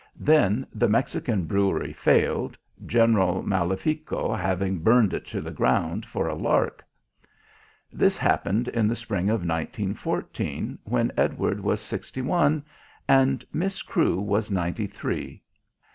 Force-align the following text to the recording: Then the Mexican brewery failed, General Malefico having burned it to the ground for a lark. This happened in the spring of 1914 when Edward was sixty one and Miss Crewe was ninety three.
Then 0.19 0.65
the 0.73 0.89
Mexican 0.89 1.45
brewery 1.45 1.93
failed, 1.93 2.57
General 2.87 3.43
Malefico 3.43 4.33
having 4.33 4.79
burned 4.79 5.13
it 5.13 5.25
to 5.27 5.41
the 5.41 5.51
ground 5.51 6.07
for 6.07 6.27
a 6.27 6.33
lark. 6.33 6.83
This 7.93 8.17
happened 8.17 8.67
in 8.69 8.87
the 8.87 8.95
spring 8.95 9.29
of 9.29 9.41
1914 9.45 10.79
when 10.85 11.11
Edward 11.15 11.59
was 11.59 11.81
sixty 11.81 12.23
one 12.23 12.65
and 13.07 13.45
Miss 13.53 13.83
Crewe 13.83 14.19
was 14.19 14.49
ninety 14.49 14.87
three. 14.87 15.43